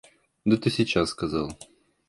[0.47, 1.55] Да ты сейчас сказал...